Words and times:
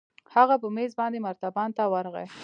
هغه 0.35 0.55
په 0.61 0.67
مېز 0.75 0.91
باندې 0.99 1.23
مرتبان 1.27 1.69
ته 1.77 1.83
ورغى. 1.93 2.25